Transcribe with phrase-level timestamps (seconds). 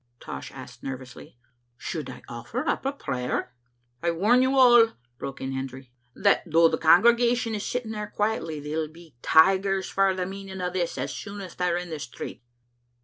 [0.19, 1.25] Tosh asked nervously.
[1.25, 1.33] •*
[1.77, 3.53] Should I oflEer up a prayer?""
[4.01, 8.59] I warn you all," broke in Hendry, "that though the congregation is sitting there quietly,
[8.59, 12.41] they'll be tigers for the meaning o' this as soon as they're in the street.